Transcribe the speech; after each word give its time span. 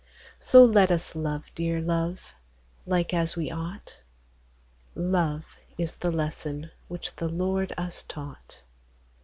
So 0.39 0.65
let 0.65 0.89
us 0.89 1.13
love, 1.15 1.45
deare 1.53 1.79
Love, 1.79 2.33
lyke 2.87 3.13
as 3.13 3.35
we 3.35 3.51
ought: 3.51 4.01
Love 4.95 5.45
is 5.77 5.93
the 5.93 6.09
Lesson 6.09 6.71
which 6.87 7.15
the 7.17 7.29
Lord 7.29 7.71
us 7.77 8.01
taught. 8.07 8.63